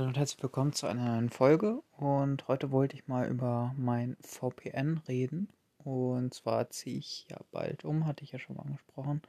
Hallo 0.00 0.08
und 0.08 0.16
herzlich 0.16 0.42
willkommen 0.42 0.72
zu 0.72 0.86
einer 0.86 1.14
neuen 1.14 1.28
Folge. 1.28 1.82
Und 1.98 2.48
heute 2.48 2.70
wollte 2.70 2.96
ich 2.96 3.06
mal 3.06 3.28
über 3.28 3.74
mein 3.76 4.16
VPN 4.22 5.02
reden. 5.06 5.50
Und 5.76 6.32
zwar 6.32 6.70
ziehe 6.70 6.96
ich 6.96 7.26
ja 7.28 7.36
bald 7.50 7.84
um, 7.84 8.06
hatte 8.06 8.24
ich 8.24 8.32
ja 8.32 8.38
schon 8.38 8.56
mal 8.56 8.62
angesprochen. 8.62 9.20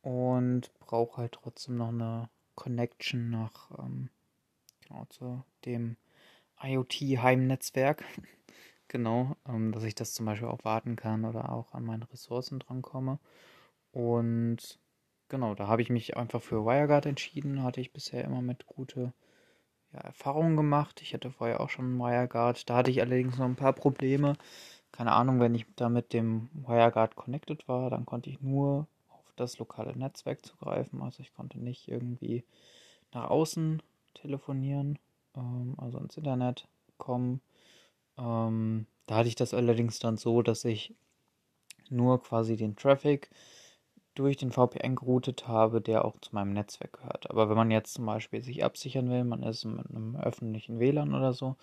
Und 0.00 0.72
brauche 0.78 1.18
halt 1.18 1.32
trotzdem 1.32 1.76
noch 1.76 1.90
eine 1.90 2.30
Connection 2.54 3.28
nach 3.28 3.78
ähm, 3.78 4.08
genau 4.88 5.04
zu 5.10 5.44
dem 5.66 5.98
IoT-Heimnetzwerk. 6.62 8.02
genau, 8.88 9.36
ähm, 9.46 9.70
dass 9.70 9.84
ich 9.84 9.96
das 9.96 10.14
zum 10.14 10.24
Beispiel 10.24 10.48
auch 10.48 10.64
warten 10.64 10.96
kann 10.96 11.26
oder 11.26 11.52
auch 11.52 11.74
an 11.74 11.84
meine 11.84 12.10
Ressourcen 12.10 12.58
drankomme. 12.58 13.18
Und 13.92 14.78
genau, 15.28 15.54
da 15.54 15.66
habe 15.66 15.82
ich 15.82 15.90
mich 15.90 16.16
einfach 16.16 16.40
für 16.40 16.64
WireGuard 16.64 17.04
entschieden. 17.04 17.62
Hatte 17.62 17.82
ich 17.82 17.92
bisher 17.92 18.24
immer 18.24 18.40
mit 18.40 18.64
gute 18.64 19.12
ja, 19.92 20.00
Erfahrungen 20.00 20.56
gemacht. 20.56 21.00
Ich 21.02 21.14
hatte 21.14 21.30
vorher 21.30 21.60
auch 21.60 21.70
schon 21.70 21.98
WireGuard. 21.98 22.68
Da 22.68 22.76
hatte 22.76 22.90
ich 22.90 23.00
allerdings 23.00 23.38
noch 23.38 23.46
ein 23.46 23.56
paar 23.56 23.72
Probleme. 23.72 24.34
Keine 24.92 25.12
Ahnung, 25.12 25.40
wenn 25.40 25.54
ich 25.54 25.66
da 25.76 25.88
mit 25.88 26.12
dem 26.12 26.48
WireGuard 26.52 27.16
connected 27.16 27.66
war, 27.68 27.90
dann 27.90 28.06
konnte 28.06 28.30
ich 28.30 28.40
nur 28.40 28.86
auf 29.08 29.32
das 29.36 29.58
lokale 29.58 29.96
Netzwerk 29.96 30.44
zugreifen. 30.44 31.02
Also 31.02 31.20
ich 31.20 31.32
konnte 31.34 31.58
nicht 31.58 31.88
irgendwie 31.88 32.44
nach 33.12 33.30
außen 33.30 33.82
telefonieren, 34.14 34.98
ähm, 35.36 35.74
also 35.78 35.98
ins 35.98 36.16
Internet 36.16 36.68
kommen. 36.98 37.40
Ähm, 38.18 38.86
da 39.06 39.16
hatte 39.16 39.28
ich 39.28 39.36
das 39.36 39.54
allerdings 39.54 39.98
dann 39.98 40.16
so, 40.16 40.42
dass 40.42 40.64
ich 40.64 40.94
nur 41.88 42.22
quasi 42.22 42.56
den 42.56 42.76
Traffic 42.76 43.30
durch 44.20 44.36
den 44.36 44.52
VPN 44.52 44.96
geroutet 44.96 45.48
habe, 45.48 45.80
der 45.80 46.04
auch 46.04 46.18
zu 46.20 46.34
meinem 46.34 46.52
Netzwerk 46.52 46.92
gehört. 46.92 47.30
Aber 47.30 47.48
wenn 47.48 47.56
man 47.56 47.70
jetzt 47.70 47.94
zum 47.94 48.06
Beispiel 48.06 48.42
sich 48.42 48.62
absichern 48.64 49.08
will, 49.08 49.24
man 49.24 49.42
ist 49.42 49.64
mit 49.64 49.88
einem 49.88 50.16
öffentlichen 50.16 50.78
WLAN 50.78 51.14
oder 51.14 51.32
so 51.32 51.56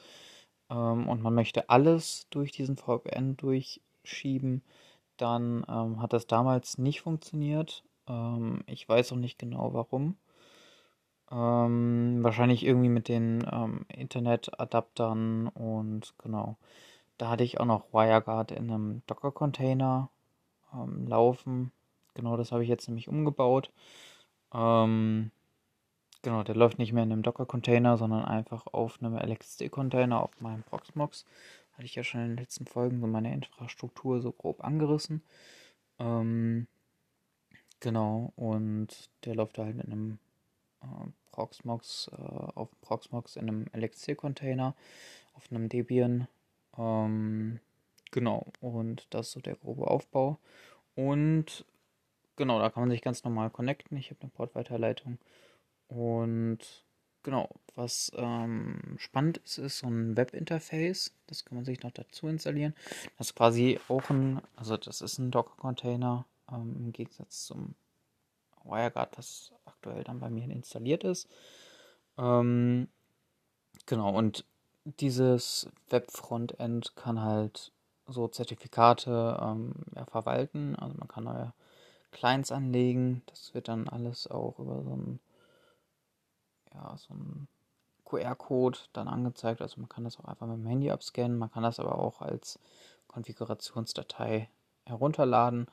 ähm, 0.69 1.07
und 1.07 1.21
man 1.21 1.35
möchte 1.35 1.69
alles 1.69 2.27
durch 2.31 2.51
diesen 2.51 2.75
VPN 2.75 3.37
durchschieben, 3.37 4.63
dann 5.17 5.65
ähm, 5.69 6.01
hat 6.01 6.13
das 6.13 6.25
damals 6.25 6.79
nicht 6.79 7.01
funktioniert. 7.01 7.83
Ähm, 8.07 8.63
ich 8.65 8.89
weiß 8.89 9.11
auch 9.11 9.17
nicht 9.17 9.37
genau 9.37 9.73
warum. 9.73 10.17
Ähm, 11.31 12.19
wahrscheinlich 12.23 12.65
irgendwie 12.65 12.89
mit 12.89 13.07
den 13.07 13.45
ähm, 13.51 13.85
Internetadaptern 13.89 15.47
und 15.49 16.15
genau. 16.17 16.57
Da 17.19 17.29
hatte 17.29 17.43
ich 17.43 17.59
auch 17.59 17.65
noch 17.65 17.93
WireGuard 17.93 18.51
in 18.51 18.71
einem 18.71 19.01
Docker-Container 19.07 20.09
ähm, 20.73 21.07
laufen 21.07 21.71
Genau, 22.17 22.35
das 22.35 22.51
habe 22.51 22.63
ich 22.63 22.69
jetzt 22.69 22.87
nämlich 22.87 23.07
umgebaut. 23.09 23.71
Ähm, 24.51 25.29
genau, 26.23 26.41
der 26.41 26.55
läuft 26.55 26.79
nicht 26.79 26.91
mehr 26.91 27.03
in 27.03 27.11
einem 27.11 27.21
Docker-Container, 27.21 27.95
sondern 27.97 28.25
einfach 28.25 28.65
auf 28.71 28.99
einem 28.99 29.15
LXD-Container 29.15 30.23
auf 30.23 30.41
meinem 30.41 30.63
Proxmox. 30.63 31.25
Hatte 31.73 31.85
ich 31.85 31.93
ja 31.93 32.03
schon 32.03 32.21
in 32.21 32.27
den 32.29 32.37
letzten 32.37 32.65
Folgen 32.65 32.99
so 32.99 33.05
meine 33.05 33.31
Infrastruktur 33.31 34.19
so 34.19 34.31
grob 34.31 34.63
angerissen. 34.63 35.21
Ähm, 35.99 36.65
genau, 37.81 38.33
und 38.35 39.11
der 39.23 39.35
läuft 39.35 39.59
halt 39.59 39.75
in 39.75 39.81
einem 39.81 40.19
äh, 40.81 41.11
Proxmox, 41.31 42.09
äh, 42.13 42.15
auf 42.55 42.69
Proxmox 42.81 43.35
in 43.35 43.47
einem 43.47 43.65
LXC-Container, 43.73 44.75
auf 45.35 45.51
einem 45.51 45.69
Debian. 45.69 46.27
Ähm, 46.79 47.59
genau, 48.09 48.47
und 48.59 49.05
das 49.11 49.27
ist 49.27 49.33
so 49.33 49.39
der 49.39 49.55
grobe 49.55 49.85
Aufbau. 49.85 50.39
Und 50.95 51.63
genau, 52.37 52.59
da 52.59 52.69
kann 52.69 52.83
man 52.83 52.91
sich 52.91 53.01
ganz 53.01 53.23
normal 53.23 53.49
connecten. 53.49 53.97
Ich 53.97 54.09
habe 54.09 54.21
eine 54.21 54.31
Portweiterleitung. 54.31 55.17
Und 55.89 56.59
genau, 57.23 57.49
was 57.75 58.11
ähm, 58.15 58.95
spannend 58.97 59.37
ist, 59.39 59.57
ist 59.57 59.79
so 59.79 59.87
ein 59.87 60.15
Webinterface. 60.15 61.11
Das 61.27 61.43
kann 61.43 61.57
man 61.57 61.65
sich 61.65 61.83
noch 61.83 61.91
dazu 61.91 62.27
installieren. 62.27 62.73
Das 63.17 63.27
ist 63.27 63.35
quasi 63.35 63.79
auch 63.89 64.09
ein, 64.09 64.41
also 64.55 64.77
das 64.77 65.01
ist 65.01 65.17
ein 65.17 65.31
Docker-Container 65.31 66.25
ähm, 66.51 66.75
im 66.79 66.91
Gegensatz 66.93 67.45
zum 67.45 67.75
WireGuard, 68.63 69.17
was 69.17 69.51
aktuell 69.65 70.03
dann 70.03 70.19
bei 70.19 70.29
mir 70.29 70.49
installiert 70.49 71.03
ist. 71.03 71.27
Ähm, 72.17 72.87
genau, 73.85 74.15
und 74.15 74.45
dieses 74.85 75.69
Web-Frontend 75.89 76.95
kann 76.95 77.21
halt 77.21 77.71
so 78.07 78.27
Zertifikate 78.27 79.37
ähm, 79.41 79.73
ja, 79.95 80.05
verwalten. 80.05 80.75
Also 80.75 80.95
man 80.97 81.07
kann 81.07 81.25
neue 81.25 81.53
Clients 82.11 82.51
anlegen. 82.51 83.23
Das 83.27 83.53
wird 83.53 83.67
dann 83.67 83.87
alles 83.87 84.27
auch 84.27 84.59
über 84.59 84.83
so 84.83 84.95
ein, 84.95 85.19
ja, 86.73 86.95
so 86.97 87.13
ein 87.13 87.47
QR-Code 88.05 88.79
dann 88.93 89.07
angezeigt. 89.07 89.61
Also 89.61 89.79
man 89.79 89.89
kann 89.89 90.03
das 90.03 90.19
auch 90.19 90.25
einfach 90.25 90.47
mit 90.47 90.57
dem 90.57 90.67
Handy 90.67 90.91
abscannen. 90.91 91.37
Man 91.37 91.51
kann 91.51 91.63
das 91.63 91.79
aber 91.79 91.99
auch 91.99 92.21
als 92.21 92.59
Konfigurationsdatei 93.07 94.49
herunterladen. 94.85 95.67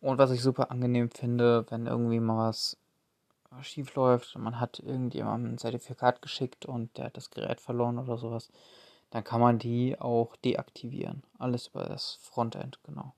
Und 0.00 0.18
was 0.18 0.30
ich 0.30 0.42
super 0.42 0.70
angenehm 0.70 1.10
finde, 1.10 1.64
wenn 1.70 1.86
irgendwie 1.86 2.20
mal 2.20 2.48
was 2.48 2.76
schief 3.62 3.94
läuft 3.94 4.36
und 4.36 4.42
man 4.42 4.60
hat 4.60 4.80
irgendjemandem 4.80 5.54
ein 5.54 5.58
Zertifikat 5.58 6.20
geschickt 6.20 6.66
und 6.66 6.96
der 6.98 7.06
hat 7.06 7.16
das 7.16 7.30
Gerät 7.30 7.60
verloren 7.60 7.98
oder 7.98 8.18
sowas, 8.18 8.50
dann 9.10 9.24
kann 9.24 9.40
man 9.40 9.58
die 9.58 9.98
auch 9.98 10.36
deaktivieren. 10.36 11.22
Alles 11.38 11.68
über 11.68 11.84
das 11.84 12.14
Frontend, 12.20 12.78
genau. 12.82 13.14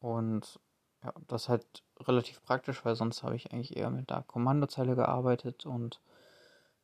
Und 0.00 0.60
ja, 1.02 1.12
das 1.28 1.42
ist 1.42 1.48
halt 1.48 1.82
relativ 2.00 2.42
praktisch, 2.44 2.84
weil 2.84 2.94
sonst 2.94 3.22
habe 3.22 3.36
ich 3.36 3.52
eigentlich 3.52 3.76
eher 3.76 3.90
mit 3.90 4.10
der 4.10 4.24
Kommandozeile 4.26 4.96
gearbeitet 4.96 5.66
und 5.66 6.00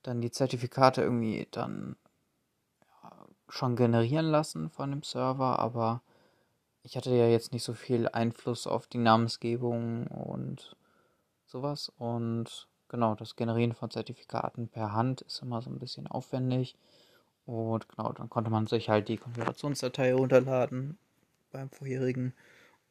dann 0.03 0.21
die 0.21 0.31
Zertifikate 0.31 1.03
irgendwie 1.03 1.47
dann 1.50 1.97
ja, 3.03 3.12
schon 3.48 3.76
generieren 3.76 4.26
lassen 4.26 4.71
von 4.71 4.91
dem 4.91 5.03
Server, 5.03 5.59
aber 5.59 6.03
ich 6.82 6.97
hatte 6.97 7.10
ja 7.10 7.26
jetzt 7.26 7.53
nicht 7.53 7.65
so 7.65 7.75
viel 7.75 8.09
Einfluss 8.09 8.66
auf 8.66 8.87
die 8.87 8.98
Namensgebung 8.98 10.06
und 10.06 10.76
sowas. 11.47 11.92
Und 11.98 12.69
genau, 12.88 13.15
das 13.15 13.37
Generieren 13.37 13.75
von 13.75 13.91
Zertifikaten 13.91 14.69
per 14.69 14.92
Hand 14.92 15.21
ist 15.22 15.42
immer 15.42 15.60
so 15.60 15.71
ein 15.71 15.78
bisschen 15.78 16.06
aufwendig. 16.06 16.77
Und 17.44 17.88
genau, 17.88 18.12
dann 18.12 18.31
konnte 18.31 18.50
man 18.50 18.66
sich 18.66 18.88
halt 18.88 19.09
die 19.09 19.19
Konfigurationsdatei 19.19 20.15
runterladen 20.15 20.98
beim 21.50 21.69
vorherigen 21.69 22.32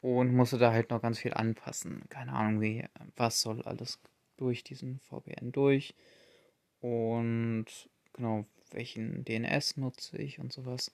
und 0.01 0.33
musste 0.33 0.57
da 0.57 0.71
halt 0.71 0.89
noch 0.89 1.01
ganz 1.01 1.19
viel 1.19 1.33
anpassen. 1.33 2.03
Keine 2.09 2.33
Ahnung, 2.33 2.61
wie, 2.61 2.85
was 3.15 3.41
soll 3.41 3.61
alles 3.63 3.99
durch 4.37 4.63
diesen 4.63 4.99
VPN 4.99 5.51
durch 5.51 5.95
und 6.79 7.65
genau, 8.13 8.45
welchen 8.71 9.25
DNS 9.25 9.77
nutze 9.77 10.17
ich 10.17 10.39
und 10.39 10.53
sowas. 10.53 10.91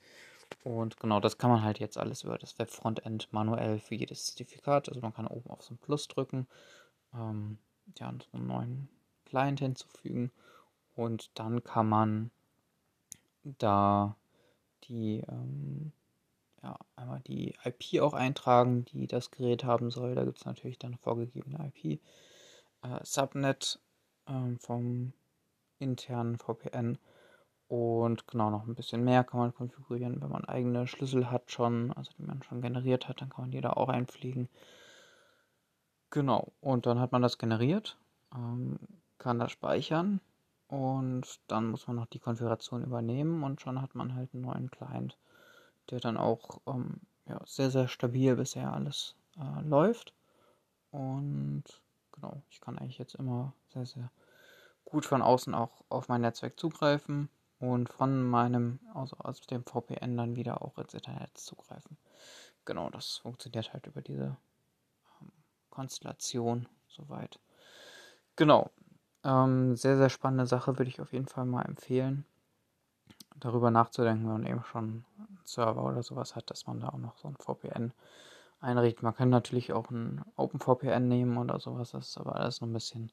Und 0.63 0.99
genau, 0.99 1.19
das 1.19 1.37
kann 1.37 1.49
man 1.49 1.63
halt 1.63 1.79
jetzt 1.79 1.97
alles 1.97 2.23
über 2.23 2.37
das 2.37 2.57
Webfrontend 2.59 3.31
manuell 3.31 3.79
für 3.79 3.95
jedes 3.95 4.25
Zertifikat. 4.25 4.89
Also 4.89 5.01
man 5.01 5.13
kann 5.13 5.27
oben 5.27 5.49
auf 5.49 5.63
so 5.63 5.73
ein 5.73 5.77
Plus 5.77 6.07
drücken, 6.07 6.47
ähm, 7.13 7.57
ja, 7.97 8.09
und 8.09 8.23
so 8.23 8.37
einen 8.37 8.47
neuen 8.47 8.89
Client 9.25 9.59
hinzufügen. 9.59 10.31
Und 10.95 11.31
dann 11.35 11.63
kann 11.63 11.89
man 11.89 12.31
da 13.43 14.15
die 14.85 15.23
ähm, 15.27 15.91
ja, 16.65 16.77
einmal 16.95 17.21
die 17.21 17.55
IP 17.63 18.01
auch 18.01 18.13
eintragen, 18.13 18.85
die 18.85 19.05
das 19.05 19.29
Gerät 19.29 19.63
haben 19.63 19.91
soll. 19.91 20.15
Da 20.15 20.25
gibt 20.25 20.39
es 20.39 20.45
natürlich 20.45 20.79
dann 20.79 20.97
vorgegebene 20.97 21.71
IP. 21.71 22.01
Äh, 22.81 22.99
Subnet 23.03 23.79
ähm, 24.27 24.57
vom 24.59 25.13
internen 25.77 26.37
VPN. 26.39 26.97
Und 27.67 28.27
genau 28.27 28.49
noch 28.49 28.67
ein 28.67 28.75
bisschen 28.75 29.03
mehr 29.03 29.23
kann 29.23 29.39
man 29.39 29.53
konfigurieren, 29.53 30.21
wenn 30.21 30.29
man 30.29 30.45
eigene 30.45 30.87
Schlüssel 30.87 31.29
hat 31.29 31.51
schon, 31.51 31.91
also 31.93 32.11
die 32.17 32.23
man 32.23 32.41
schon 32.43 32.61
generiert 32.61 33.07
hat, 33.07 33.21
dann 33.21 33.29
kann 33.29 33.45
man 33.45 33.51
die 33.51 33.61
da 33.61 33.71
auch 33.71 33.89
einfliegen. 33.89 34.49
Genau, 36.09 36.51
und 36.61 36.85
dann 36.85 36.99
hat 36.99 37.11
man 37.11 37.21
das 37.21 37.37
generiert, 37.37 37.97
ähm, 38.33 38.77
kann 39.17 39.39
das 39.39 39.51
speichern 39.51 40.21
und 40.67 41.39
dann 41.47 41.71
muss 41.71 41.87
man 41.87 41.95
noch 41.95 42.05
die 42.05 42.19
Konfiguration 42.19 42.83
übernehmen 42.83 43.43
und 43.43 43.61
schon 43.61 43.81
hat 43.81 43.95
man 43.95 44.13
halt 44.15 44.33
einen 44.33 44.43
neuen 44.43 44.69
Client 44.69 45.17
der 45.89 45.99
dann 45.99 46.17
auch 46.17 46.61
ähm, 46.67 47.01
ja, 47.27 47.39
sehr, 47.45 47.71
sehr 47.71 47.87
stabil 47.87 48.35
bisher 48.35 48.73
alles 48.73 49.15
äh, 49.37 49.61
läuft. 49.61 50.13
Und 50.91 51.63
genau, 52.11 52.41
ich 52.49 52.61
kann 52.61 52.77
eigentlich 52.77 52.97
jetzt 52.97 53.15
immer 53.15 53.53
sehr, 53.73 53.85
sehr 53.85 54.11
gut 54.85 55.05
von 55.05 55.21
außen 55.21 55.53
auch 55.53 55.83
auf 55.89 56.07
mein 56.07 56.21
Netzwerk 56.21 56.59
zugreifen 56.59 57.29
und 57.59 57.89
von 57.89 58.23
meinem, 58.23 58.79
also 58.93 59.17
aus 59.17 59.41
dem 59.41 59.63
VPN 59.63 60.17
dann 60.17 60.35
wieder 60.35 60.61
auch 60.61 60.77
ins 60.77 60.93
Internet 60.93 61.37
zugreifen. 61.37 61.97
Genau, 62.65 62.89
das 62.89 63.17
funktioniert 63.17 63.73
halt 63.73 63.87
über 63.87 64.01
diese 64.01 64.37
ähm, 65.21 65.31
Konstellation 65.69 66.67
soweit. 66.87 67.39
Genau, 68.35 68.69
ähm, 69.23 69.75
sehr, 69.75 69.97
sehr 69.97 70.09
spannende 70.09 70.45
Sache, 70.45 70.77
würde 70.77 70.89
ich 70.89 71.01
auf 71.01 71.13
jeden 71.13 71.27
Fall 71.27 71.45
mal 71.45 71.63
empfehlen 71.63 72.25
darüber 73.39 73.71
nachzudenken, 73.71 74.25
wenn 74.25 74.41
man 74.41 74.45
eben 74.45 74.63
schon 74.63 75.05
Server 75.47 75.83
oder 75.83 76.03
sowas 76.03 76.35
hat, 76.35 76.49
dass 76.49 76.67
man 76.67 76.79
da 76.79 76.89
auch 76.89 76.97
noch 76.97 77.17
so 77.17 77.27
ein 77.27 77.35
VPN 77.35 77.93
einrichtet. 78.59 79.03
Man 79.03 79.15
kann 79.15 79.29
natürlich 79.29 79.73
auch 79.73 79.89
ein 79.89 80.23
OpenVPN 80.35 81.07
nehmen 81.07 81.37
oder 81.37 81.59
sowas, 81.59 81.91
das 81.91 82.09
ist 82.09 82.17
aber 82.17 82.35
alles 82.35 82.61
noch 82.61 82.67
ein 82.67 82.73
bisschen, 82.73 83.11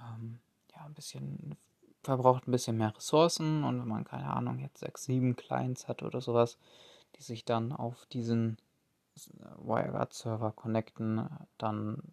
ähm, 0.00 0.40
ja, 0.74 0.84
ein 0.84 0.94
bisschen 0.94 1.56
verbraucht 2.02 2.46
ein 2.46 2.52
bisschen 2.52 2.76
mehr 2.76 2.96
Ressourcen 2.96 3.64
und 3.64 3.80
wenn 3.80 3.88
man, 3.88 4.04
keine 4.04 4.32
Ahnung, 4.32 4.60
jetzt 4.60 4.78
sechs, 4.78 5.04
sieben 5.04 5.34
Clients 5.34 5.88
hat 5.88 6.02
oder 6.02 6.20
sowas, 6.20 6.56
die 7.16 7.22
sich 7.22 7.44
dann 7.44 7.72
auf 7.72 8.06
diesen 8.06 8.58
WireGuard-Server 9.64 10.52
connecten, 10.52 11.28
dann 11.58 12.12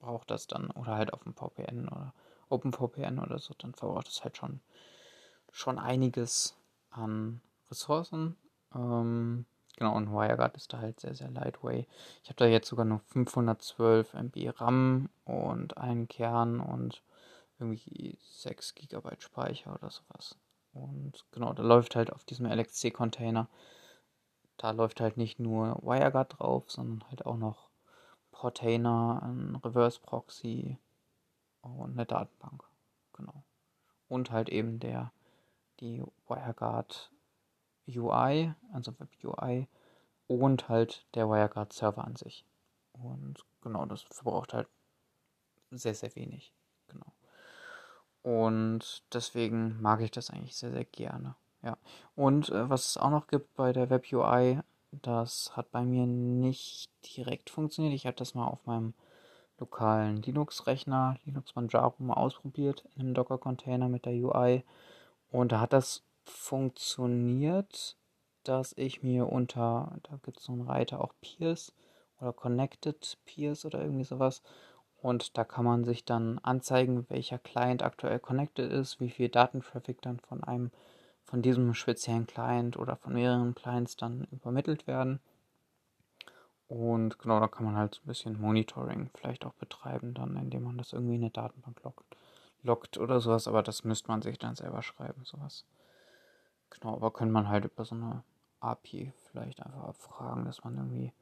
braucht 0.00 0.30
das 0.30 0.46
dann, 0.46 0.70
oder 0.70 0.96
halt 0.96 1.12
auf 1.12 1.22
dem 1.22 1.34
VPN 1.34 1.88
oder 1.88 2.14
OpenVPN 2.48 3.20
oder 3.20 3.38
so, 3.38 3.54
dann 3.56 3.74
verbraucht 3.74 4.08
das 4.08 4.24
halt 4.24 4.36
schon, 4.36 4.60
schon 5.52 5.78
einiges 5.78 6.56
an 6.90 7.40
Ressourcen. 7.70 8.36
Ähm, 8.74 9.46
genau, 9.76 9.96
und 9.96 10.12
WireGuard 10.12 10.56
ist 10.56 10.72
da 10.72 10.78
halt 10.78 11.00
sehr, 11.00 11.14
sehr 11.14 11.30
lightweight. 11.30 11.86
Ich 12.22 12.28
habe 12.28 12.36
da 12.36 12.46
jetzt 12.46 12.68
sogar 12.68 12.84
nur 12.84 13.00
512 13.08 14.14
MB 14.14 14.60
RAM 14.60 15.08
und 15.24 15.76
einen 15.76 16.08
Kern 16.08 16.60
und 16.60 17.02
irgendwie 17.58 18.18
6 18.22 18.74
GB 18.74 19.16
Speicher 19.18 19.74
oder 19.74 19.90
sowas. 19.90 20.36
Und 20.72 21.24
genau, 21.32 21.52
da 21.52 21.62
läuft 21.62 21.96
halt 21.96 22.12
auf 22.12 22.24
diesem 22.24 22.46
LXC-Container, 22.46 23.48
da 24.56 24.70
läuft 24.70 25.00
halt 25.00 25.16
nicht 25.16 25.38
nur 25.38 25.80
WireGuard 25.82 26.38
drauf, 26.38 26.70
sondern 26.70 27.08
halt 27.08 27.26
auch 27.26 27.36
noch 27.36 27.70
Portainer, 28.30 29.20
ein 29.22 29.56
Reverse 29.56 30.00
Proxy 30.00 30.78
und 31.62 31.92
eine 31.92 32.06
Datenbank. 32.06 32.64
Genau. 33.14 33.42
Und 34.08 34.30
halt 34.30 34.48
eben 34.48 34.78
der, 34.80 35.12
die 35.80 36.02
WireGuard 36.28 37.10
UI, 37.96 38.52
also 38.72 38.92
Web 38.98 39.08
UI 39.22 39.68
und 40.26 40.68
halt 40.68 41.04
der 41.14 41.28
WireGuard 41.28 41.72
Server 41.72 42.04
an 42.04 42.16
sich. 42.16 42.44
Und 42.92 43.44
genau, 43.62 43.86
das 43.86 44.02
verbraucht 44.02 44.54
halt 44.54 44.68
sehr, 45.70 45.94
sehr 45.94 46.14
wenig. 46.14 46.52
Genau. 46.88 47.12
Und 48.22 49.02
deswegen 49.12 49.80
mag 49.80 50.00
ich 50.00 50.10
das 50.10 50.30
eigentlich 50.30 50.56
sehr, 50.56 50.72
sehr 50.72 50.84
gerne. 50.84 51.34
Ja. 51.62 51.76
Und 52.16 52.50
äh, 52.50 52.68
was 52.68 52.90
es 52.90 52.96
auch 52.96 53.10
noch 53.10 53.26
gibt 53.26 53.54
bei 53.56 53.72
der 53.72 53.90
Web 53.90 54.12
UI, 54.12 54.60
das 54.92 55.56
hat 55.56 55.70
bei 55.70 55.84
mir 55.84 56.06
nicht 56.06 56.90
direkt 57.16 57.50
funktioniert. 57.50 57.94
Ich 57.94 58.06
habe 58.06 58.16
das 58.16 58.34
mal 58.34 58.46
auf 58.46 58.64
meinem 58.66 58.94
lokalen 59.58 60.22
Linux-Rechner, 60.22 61.18
Linux 61.24 61.54
Manjaro, 61.54 61.94
mal 61.98 62.14
ausprobiert 62.14 62.84
in 62.94 63.02
einem 63.02 63.14
Docker-Container 63.14 63.88
mit 63.88 64.06
der 64.06 64.14
UI. 64.14 64.64
Und 65.30 65.52
da 65.52 65.60
hat 65.60 65.72
das 65.72 66.02
funktioniert, 66.30 67.96
dass 68.44 68.72
ich 68.76 69.02
mir 69.02 69.26
unter, 69.30 69.96
da 70.04 70.18
gibt 70.22 70.38
es 70.38 70.44
so 70.44 70.52
einen 70.52 70.62
Reiter 70.62 71.02
auch 71.02 71.12
Peers 71.20 71.72
oder 72.20 72.32
Connected 72.32 73.18
Peers 73.24 73.64
oder 73.64 73.80
irgendwie 73.80 74.04
sowas. 74.04 74.42
Und 75.02 75.38
da 75.38 75.44
kann 75.44 75.64
man 75.64 75.84
sich 75.84 76.04
dann 76.04 76.38
anzeigen, 76.40 77.06
welcher 77.08 77.38
Client 77.38 77.82
aktuell 77.82 78.18
connected 78.18 78.70
ist, 78.70 79.00
wie 79.00 79.10
viel 79.10 79.28
Datentraffic 79.28 80.02
dann 80.02 80.20
von 80.20 80.44
einem, 80.44 80.70
von 81.24 81.42
diesem 81.42 81.72
speziellen 81.74 82.26
Client 82.26 82.76
oder 82.76 82.96
von 82.96 83.14
mehreren 83.14 83.54
Clients 83.54 83.96
dann 83.96 84.26
übermittelt 84.30 84.86
werden. 84.86 85.20
Und 86.68 87.18
genau, 87.18 87.40
da 87.40 87.48
kann 87.48 87.64
man 87.64 87.76
halt 87.76 87.94
so 87.94 88.02
ein 88.02 88.06
bisschen 88.06 88.40
Monitoring 88.40 89.10
vielleicht 89.14 89.44
auch 89.44 89.54
betreiben, 89.54 90.14
dann, 90.14 90.36
indem 90.36 90.64
man 90.64 90.78
das 90.78 90.92
irgendwie 90.92 91.16
in 91.16 91.22
eine 91.22 91.30
Datenbank 91.30 91.82
lockt, 91.82 92.16
lockt 92.62 92.98
oder 92.98 93.20
sowas. 93.20 93.48
Aber 93.48 93.62
das 93.62 93.82
müsste 93.82 94.08
man 94.08 94.22
sich 94.22 94.38
dann 94.38 94.54
selber 94.54 94.82
schreiben, 94.82 95.24
sowas. 95.24 95.64
Genau, 96.70 96.94
aber 96.94 97.12
könnte 97.12 97.32
man 97.32 97.48
halt 97.48 97.64
über 97.64 97.84
so 97.84 97.94
eine 97.94 98.22
API 98.60 99.12
vielleicht 99.30 99.62
einfach 99.62 99.84
abfragen, 99.84 100.44
dass 100.44 100.64
man 100.64 100.76
irgendwie 100.76 101.12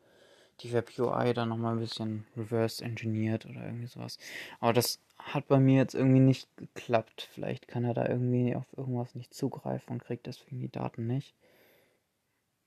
die 0.60 0.72
Web-UI 0.72 1.34
dann 1.34 1.48
nochmal 1.48 1.74
ein 1.74 1.80
bisschen 1.80 2.26
reverse 2.36 2.84
engineert 2.84 3.46
oder 3.46 3.64
irgendwie 3.64 3.86
sowas. 3.86 4.18
Aber 4.60 4.72
das 4.72 5.00
hat 5.18 5.46
bei 5.46 5.58
mir 5.58 5.76
jetzt 5.76 5.94
irgendwie 5.94 6.20
nicht 6.20 6.48
geklappt. 6.56 7.28
Vielleicht 7.32 7.68
kann 7.68 7.84
er 7.84 7.94
da 7.94 8.08
irgendwie 8.08 8.56
auf 8.56 8.66
irgendwas 8.76 9.14
nicht 9.14 9.34
zugreifen 9.34 9.92
und 9.94 10.02
kriegt 10.02 10.26
deswegen 10.26 10.60
die 10.60 10.70
Daten 10.70 11.06
nicht. 11.06 11.34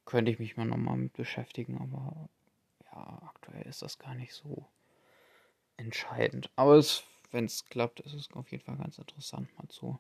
Könnte 0.06 0.32
ich 0.32 0.40
mich 0.40 0.58
mal 0.58 0.66
nochmal 0.66 0.98
mit 0.98 1.14
beschäftigen, 1.14 1.80
aber 1.80 2.30
ja, 2.86 3.22
aktuell 3.28 3.64
ist 3.64 3.82
das 3.82 4.00
gar 4.00 4.16
nicht 4.16 4.34
so 4.34 4.66
entscheidend. 5.78 6.50
Aber 6.56 6.84
wenn 7.32 7.46
es 7.46 7.66
klappt, 7.66 8.00
ist 8.02 8.14
es 8.14 8.32
auf 8.34 8.52
jeden 8.52 8.64
Fall 8.64 8.78
ganz 8.78 8.98
interessant, 8.98 9.48
mal 9.58 9.68
zu 9.70 10.00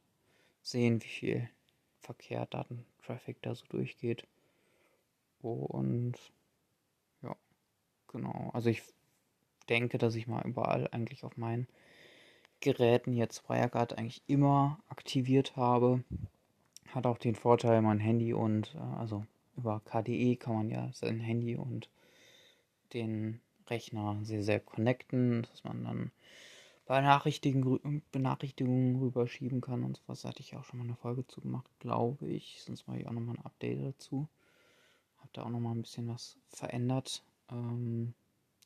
sehen, 0.61 1.01
wie 1.03 1.07
viel 1.07 1.49
Verkehr, 2.01 2.45
Datentraffic 2.47 3.41
da 3.41 3.55
so 3.55 3.65
durchgeht. 3.67 4.27
Und 5.41 6.13
ja, 7.21 7.35
genau. 8.07 8.51
Also 8.53 8.69
ich 8.69 8.83
denke, 9.69 9.97
dass 9.97 10.15
ich 10.15 10.27
mal 10.27 10.45
überall 10.45 10.87
eigentlich 10.91 11.23
auf 11.23 11.37
meinen 11.37 11.67
Geräten 12.59 13.13
jetzt 13.13 13.49
WireGuard 13.49 13.97
eigentlich 13.97 14.21
immer 14.27 14.79
aktiviert 14.87 15.55
habe. 15.55 16.03
Hat 16.89 17.05
auch 17.05 17.17
den 17.17 17.35
Vorteil, 17.35 17.81
mein 17.81 17.99
Handy 17.99 18.33
und 18.33 18.75
äh, 18.75 18.99
also 18.99 19.25
über 19.57 19.81
KDE 19.85 20.35
kann 20.35 20.55
man 20.55 20.69
ja 20.69 20.89
sein 20.93 21.19
Handy 21.19 21.55
und 21.55 21.89
den 22.93 23.41
Rechner 23.67 24.19
sehr, 24.23 24.43
sehr 24.43 24.59
connecten, 24.59 25.43
dass 25.43 25.63
man 25.63 25.83
dann 25.83 26.11
Benachrichtigungen, 26.91 28.01
Benachrichtigungen 28.11 28.97
rüberschieben 28.97 29.61
kann 29.61 29.85
und 29.85 29.95
sowas. 29.95 30.25
hatte 30.25 30.41
ich 30.41 30.57
auch 30.57 30.65
schon 30.65 30.79
mal 30.79 30.83
eine 30.83 30.97
Folge 30.97 31.25
zu 31.25 31.39
gemacht, 31.39 31.71
glaube 31.79 32.27
ich. 32.27 32.61
Sonst 32.63 32.85
mache 32.85 32.99
ich 32.99 33.07
auch 33.07 33.13
nochmal 33.13 33.37
ein 33.37 33.45
Update 33.45 33.81
dazu. 33.81 34.27
Habe 35.19 35.29
da 35.31 35.43
auch 35.43 35.49
nochmal 35.49 35.73
ein 35.73 35.83
bisschen 35.83 36.09
was 36.09 36.37
verändert. 36.49 37.23
Ähm, 37.49 38.13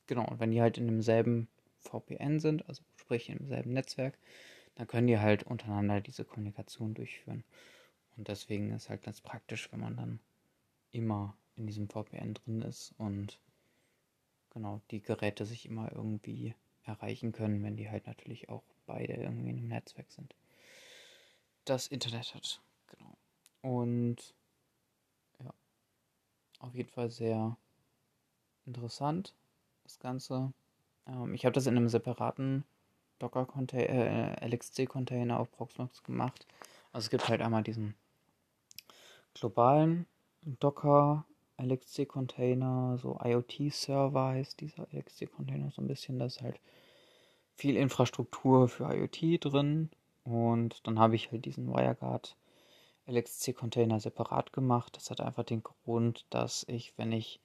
genau, 0.07 0.27
und 0.27 0.39
wenn 0.39 0.49
die 0.49 0.59
halt 0.59 0.79
in 0.79 0.87
demselben 0.87 1.47
VPN 1.81 2.39
sind, 2.39 2.67
also 2.67 2.81
sprich 2.95 3.29
im 3.29 3.45
selben 3.45 3.73
Netzwerk, 3.73 4.17
dann 4.73 4.87
können 4.87 5.05
die 5.05 5.19
halt 5.19 5.43
untereinander 5.43 6.01
diese 6.01 6.25
Kommunikation 6.25 6.95
durchführen. 6.95 7.43
Und 8.17 8.27
deswegen 8.27 8.71
ist 8.71 8.89
halt 8.89 9.03
ganz 9.03 9.21
praktisch, 9.21 9.71
wenn 9.71 9.81
man 9.81 9.97
dann 9.97 10.19
immer 10.91 11.37
in 11.57 11.67
diesem 11.67 11.87
VPN 11.89 12.33
drin 12.33 12.63
ist 12.63 12.95
und 12.97 13.39
genau 14.49 14.81
die 14.89 15.03
Geräte 15.03 15.45
sich 15.45 15.67
immer 15.67 15.91
irgendwie 15.91 16.55
erreichen 16.85 17.31
können, 17.31 17.63
wenn 17.63 17.77
die 17.77 17.89
halt 17.89 18.07
natürlich 18.07 18.49
auch 18.49 18.63
beide 18.85 19.13
irgendwie 19.13 19.49
in 19.49 19.57
einem 19.57 19.67
Netzwerk 19.67 20.11
sind. 20.11 20.35
Das 21.65 21.87
Internet 21.87 22.35
hat, 22.35 22.61
genau. 22.87 23.17
Und 23.61 24.35
ja, 25.39 25.53
auf 26.59 26.75
jeden 26.75 26.89
Fall 26.89 27.09
sehr 27.09 27.57
interessant, 28.65 29.33
das 29.83 29.99
Ganze. 29.99 30.53
Ähm, 31.07 31.33
ich 31.33 31.45
habe 31.45 31.53
das 31.53 31.65
in 31.65 31.75
einem 31.75 31.89
separaten 31.89 32.63
Docker-Container, 33.19 34.41
äh, 34.41 34.47
LXC-Container 34.47 35.39
auf 35.39 35.51
Proxmox 35.51 36.03
gemacht. 36.03 36.45
Also 36.91 37.05
es 37.05 37.09
gibt 37.09 37.27
halt 37.27 37.41
einmal 37.41 37.63
diesen 37.63 37.95
globalen 39.33 40.05
Docker 40.41 41.25
LXC-Container, 41.57 42.97
so 43.01 43.17
IoT-Server 43.23 44.27
heißt 44.29 44.59
dieser 44.59 44.87
LXC-Container 44.91 45.71
so 45.71 45.81
ein 45.81 45.87
bisschen. 45.87 46.19
Da 46.19 46.25
ist 46.25 46.41
halt 46.41 46.59
viel 47.55 47.77
Infrastruktur 47.77 48.67
für 48.67 48.93
IoT 48.93 49.43
drin. 49.43 49.89
Und 50.23 50.85
dann 50.87 50.99
habe 50.99 51.15
ich 51.15 51.31
halt 51.31 51.45
diesen 51.45 51.67
WireGuard 51.67 52.35
LXC-Container 53.07 53.99
separat 53.99 54.53
gemacht. 54.53 54.97
Das 54.97 55.11
hat 55.11 55.21
einfach 55.21 55.43
den 55.43 55.63
Grund, 55.63 56.25
dass 56.29 56.65
ich, 56.67 56.97
wenn 56.97 57.11
ich 57.11 57.39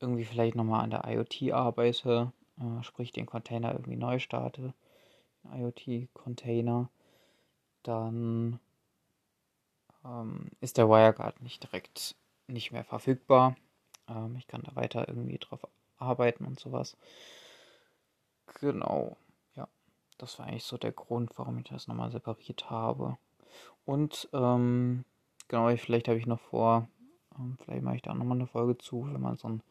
irgendwie 0.00 0.24
vielleicht 0.24 0.54
nochmal 0.54 0.82
an 0.82 0.90
der 0.90 1.04
IoT 1.06 1.52
arbeite, 1.52 2.32
äh, 2.58 2.82
sprich 2.82 3.12
den 3.12 3.26
Container 3.26 3.72
irgendwie 3.72 3.96
neu 3.96 4.18
starte, 4.18 4.74
IoT-Container, 5.52 6.88
dann 7.82 8.60
ähm, 10.04 10.50
ist 10.60 10.78
der 10.78 10.88
WireGuard 10.88 11.42
nicht 11.42 11.62
direkt 11.62 12.16
nicht 12.46 12.72
mehr 12.72 12.84
verfügbar. 12.84 13.56
Ähm, 14.08 14.36
ich 14.36 14.46
kann 14.46 14.62
da 14.62 14.74
weiter 14.74 15.08
irgendwie 15.08 15.38
drauf 15.38 15.66
arbeiten 15.98 16.44
und 16.44 16.58
sowas. 16.58 16.96
Genau, 18.60 19.16
ja. 19.54 19.68
Das 20.18 20.38
war 20.38 20.46
eigentlich 20.46 20.64
so 20.64 20.76
der 20.76 20.92
Grund, 20.92 21.32
warum 21.36 21.58
ich 21.58 21.64
das 21.64 21.88
nochmal 21.88 22.10
separiert 22.10 22.70
habe. 22.70 23.16
Und 23.84 24.28
ähm, 24.32 25.04
genau, 25.48 25.74
vielleicht 25.76 26.08
habe 26.08 26.18
ich 26.18 26.26
noch 26.26 26.40
vor, 26.40 26.88
ähm, 27.38 27.56
vielleicht 27.62 27.82
mache 27.82 27.96
ich 27.96 28.02
da 28.02 28.14
nochmal 28.14 28.38
eine 28.38 28.46
Folge 28.46 28.78
zu, 28.78 29.06
wenn 29.06 29.20
man 29.20 29.36
so 29.36 29.48
ein 29.48 29.62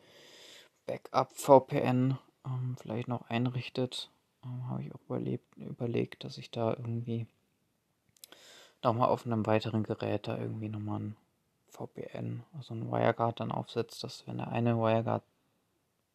Backup-VPN 0.85 2.17
ähm, 2.45 2.75
vielleicht 2.79 3.07
noch 3.07 3.29
einrichtet. 3.29 4.09
Ähm, 4.43 4.67
habe 4.69 4.83
ich 4.83 4.93
auch 4.93 5.01
überlebt, 5.05 5.55
überlegt, 5.57 6.23
dass 6.23 6.37
ich 6.37 6.51
da 6.51 6.71
irgendwie 6.71 7.27
nochmal 8.81 9.09
auf 9.09 9.25
einem 9.25 9.45
weiteren 9.45 9.83
Gerät 9.83 10.27
da 10.27 10.37
irgendwie 10.37 10.69
nochmal 10.69 10.99
ein 10.99 11.15
VPN, 11.73 12.43
also 12.55 12.73
ein 12.73 12.91
WireGuard 12.91 13.39
dann 13.39 13.51
aufsetzt, 13.51 14.03
dass 14.03 14.25
wenn 14.27 14.37
der 14.37 14.49
eine 14.49 14.77
WireGuard 14.77 15.23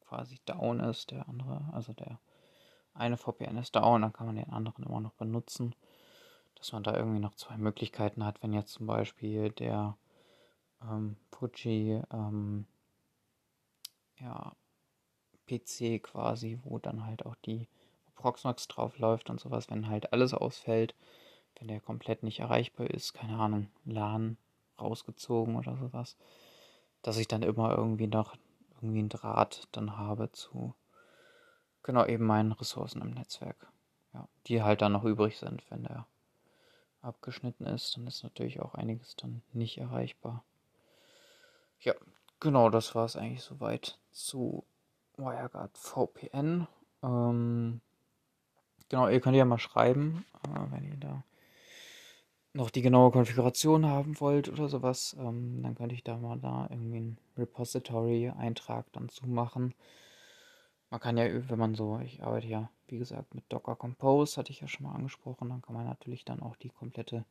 quasi 0.08 0.38
down 0.46 0.80
ist, 0.80 1.10
der 1.10 1.28
andere, 1.28 1.68
also 1.72 1.92
der 1.92 2.18
eine 2.94 3.16
VPN 3.16 3.58
ist 3.58 3.76
down, 3.76 4.02
dann 4.02 4.12
kann 4.12 4.26
man 4.26 4.36
den 4.36 4.50
anderen 4.50 4.84
immer 4.84 5.00
noch 5.00 5.12
benutzen. 5.12 5.74
Dass 6.56 6.72
man 6.72 6.82
da 6.82 6.96
irgendwie 6.96 7.20
noch 7.20 7.34
zwei 7.34 7.56
Möglichkeiten 7.56 8.24
hat, 8.24 8.42
wenn 8.42 8.52
jetzt 8.52 8.72
zum 8.72 8.86
Beispiel 8.86 9.50
der 9.50 9.96
ähm, 10.82 11.16
Fuji 11.30 12.02
ähm, 12.12 12.66
ja, 14.18 14.52
PC 15.46 16.02
quasi, 16.02 16.58
wo 16.64 16.78
dann 16.78 17.06
halt 17.06 17.24
auch 17.24 17.36
die 17.36 17.68
Proxmox 18.16 18.66
drauf 18.66 18.98
läuft 18.98 19.30
und 19.30 19.38
sowas, 19.38 19.70
wenn 19.70 19.88
halt 19.88 20.12
alles 20.12 20.34
ausfällt, 20.34 20.94
wenn 21.58 21.68
der 21.68 21.80
komplett 21.80 22.24
nicht 22.24 22.40
erreichbar 22.40 22.90
ist, 22.90 23.14
keine 23.14 23.38
Ahnung, 23.38 23.68
LAN 23.84 24.36
rausgezogen 24.80 25.56
oder 25.56 25.76
sowas, 25.76 26.16
dass 27.02 27.18
ich 27.18 27.28
dann 27.28 27.42
immer 27.42 27.76
irgendwie 27.76 28.06
noch 28.06 28.37
irgendwie 28.76 29.00
einen 29.00 29.08
Draht 29.08 29.68
dann 29.73 29.97
habe 29.97 30.30
zu 30.32 30.75
genau 31.82 32.04
eben 32.06 32.26
meinen 32.26 32.52
Ressourcen 32.52 33.00
im 33.02 33.12
Netzwerk. 33.12 33.66
Ja, 34.12 34.28
die 34.47 34.62
halt 34.62 34.82
dann 34.82 34.92
noch 34.92 35.04
übrig 35.04 35.38
sind, 35.38 35.62
wenn 35.70 35.85
der 35.85 36.06
abgeschnitten 37.02 37.66
ist, 37.66 37.97
dann 37.97 38.06
ist 38.06 38.23
natürlich 38.23 38.61
auch 38.61 38.75
einiges 38.75 39.16
dann 39.16 39.42
nicht 39.52 39.78
erreichbar. 39.78 40.44
Ja, 41.80 41.94
genau, 42.40 42.70
das 42.70 42.94
war 42.94 43.04
es 43.04 43.16
eigentlich 43.16 43.42
soweit 43.42 43.99
zu 44.11 44.64
WireGuard 45.16 45.76
VPN. 45.78 46.66
Ähm, 47.02 47.80
genau, 48.88 49.08
ihr 49.08 49.20
könnt 49.20 49.37
ja 49.37 49.44
mal 49.44 49.58
schreiben, 49.58 50.25
äh, 50.44 50.73
wenn 50.73 50.85
ihr 50.85 50.97
da 50.97 51.23
noch 52.58 52.70
die 52.70 52.82
genaue 52.82 53.12
Konfiguration 53.12 53.86
haben 53.86 54.20
wollt 54.20 54.48
oder 54.48 54.68
sowas, 54.68 55.16
ähm, 55.18 55.62
dann 55.62 55.74
könnte 55.76 55.94
ich 55.94 56.04
da 56.04 56.18
mal 56.18 56.38
da 56.38 56.66
irgendwie 56.70 56.98
einen 56.98 57.18
Repository-Eintrag 57.38 58.92
dann 58.92 59.08
zu 59.08 59.26
machen. 59.26 59.74
Man 60.90 61.00
kann 61.00 61.16
ja, 61.16 61.26
wenn 61.48 61.58
man 61.58 61.74
so, 61.74 62.00
ich 62.00 62.22
arbeite 62.22 62.48
ja, 62.48 62.70
wie 62.88 62.98
gesagt, 62.98 63.34
mit 63.34 63.44
Docker 63.48 63.76
Compose, 63.76 64.36
hatte 64.36 64.50
ich 64.50 64.60
ja 64.60 64.68
schon 64.68 64.86
mal 64.86 64.94
angesprochen, 64.94 65.48
dann 65.48 65.62
kann 65.62 65.74
man 65.74 65.86
natürlich 65.86 66.24
dann 66.24 66.40
auch 66.40 66.56
die 66.56 66.70
komplette 66.70 67.24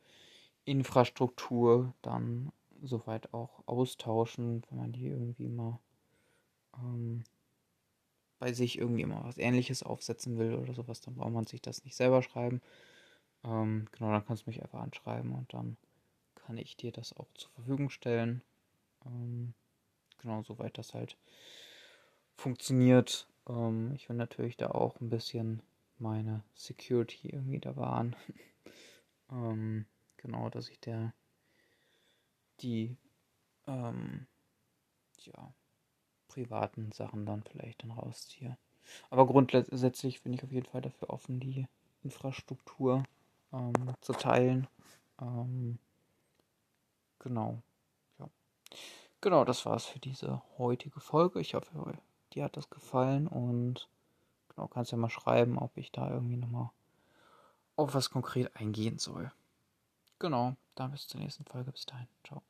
Infrastruktur 0.65 1.93
dann 2.01 2.51
soweit 2.81 3.33
auch 3.33 3.63
austauschen, 3.65 4.63
wenn 4.69 4.77
man 4.77 4.91
die 4.93 5.07
irgendwie 5.07 5.49
mal 5.49 5.79
ähm, 6.77 7.23
bei 8.39 8.53
sich 8.53 8.77
irgendwie 8.77 9.05
mal 9.05 9.23
was 9.23 9.37
ähnliches 9.37 9.83
aufsetzen 9.83 10.37
will 10.37 10.55
oder 10.55 10.73
sowas, 10.73 11.01
dann 11.01 11.15
braucht 11.15 11.33
man 11.33 11.47
sich 11.47 11.61
das 11.61 11.83
nicht 11.83 11.95
selber 11.95 12.21
schreiben. 12.21 12.61
Ähm, 13.43 13.87
genau, 13.91 14.11
dann 14.11 14.25
kannst 14.25 14.45
du 14.45 14.49
mich 14.49 14.61
einfach 14.61 14.79
anschreiben 14.79 15.33
und 15.33 15.53
dann 15.53 15.77
kann 16.35 16.57
ich 16.57 16.77
dir 16.77 16.91
das 16.91 17.15
auch 17.15 17.27
zur 17.33 17.51
Verfügung 17.51 17.89
stellen. 17.89 18.41
Ähm, 19.05 19.53
genau, 20.19 20.43
soweit 20.43 20.77
das 20.77 20.93
halt 20.93 21.17
funktioniert. 22.35 23.27
Ähm, 23.47 23.91
ich 23.95 24.07
will 24.09 24.15
natürlich 24.15 24.57
da 24.57 24.71
auch 24.71 24.99
ein 25.01 25.09
bisschen 25.09 25.61
meine 25.99 26.43
Security 26.55 27.29
irgendwie 27.29 27.59
da 27.59 27.75
wahren. 27.75 28.15
ähm, 29.31 29.85
genau, 30.17 30.49
dass 30.49 30.69
ich 30.69 30.79
der 30.79 31.13
die 32.61 32.97
ähm, 33.67 34.27
ja, 35.23 35.53
privaten 36.27 36.91
Sachen 36.91 37.25
dann 37.25 37.43
vielleicht 37.43 37.83
dann 37.83 37.91
rausziehe. 37.91 38.57
Aber 39.09 39.27
grundsätzlich 39.27 40.21
bin 40.23 40.33
ich 40.33 40.43
auf 40.43 40.51
jeden 40.51 40.65
Fall 40.65 40.81
dafür 40.81 41.09
offen, 41.09 41.39
die 41.39 41.67
Infrastruktur 42.03 43.03
ähm, 43.53 43.73
zu 44.01 44.13
teilen. 44.13 44.67
Ähm, 45.21 45.79
genau. 47.19 47.61
Ja. 48.19 48.29
Genau, 49.21 49.45
das 49.45 49.65
war's 49.65 49.85
für 49.85 49.99
diese 49.99 50.41
heutige 50.57 50.99
Folge. 50.99 51.39
Ich 51.39 51.53
hoffe, 51.53 51.97
dir 52.33 52.43
hat 52.45 52.57
das 52.57 52.69
gefallen 52.69 53.27
und 53.27 53.89
genau, 54.49 54.67
kannst 54.67 54.91
ja 54.91 54.97
mal 54.97 55.09
schreiben, 55.09 55.57
ob 55.57 55.77
ich 55.77 55.91
da 55.91 56.09
irgendwie 56.09 56.37
nochmal 56.37 56.69
auf 57.75 57.93
was 57.93 58.09
konkret 58.09 58.55
eingehen 58.55 58.97
soll. 58.97 59.31
Genau, 60.19 60.55
dann 60.75 60.91
bis 60.91 61.07
zur 61.07 61.21
nächsten 61.21 61.45
Folge. 61.45 61.71
Bis 61.71 61.85
dahin. 61.85 62.07
Ciao. 62.25 62.41